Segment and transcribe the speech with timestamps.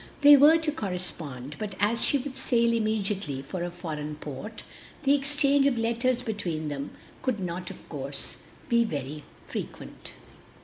[0.21, 4.63] They were to correspond, but as he would sail immediately for a foreign port,
[5.03, 6.89] the exchange of letters between them
[7.21, 8.37] could not, of course,
[8.67, 10.13] be very frequent.